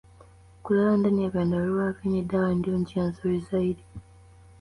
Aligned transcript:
Kulala 0.63 0.97
ndani 0.97 1.23
ya 1.23 1.29
vyandarua 1.29 1.91
vyenye 1.91 2.21
dawa 2.23 2.53
ndiyo 2.55 2.77
njia 2.77 3.03
nzuri 3.03 3.39
zaidi 3.39 3.83